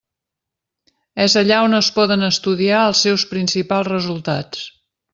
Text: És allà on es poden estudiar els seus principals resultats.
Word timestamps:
És 1.25 1.35
allà 1.41 1.59
on 1.67 1.79
es 1.81 1.91
poden 1.99 2.29
estudiar 2.31 2.81
els 2.89 3.05
seus 3.09 3.29
principals 3.37 3.93
resultats. 3.95 4.69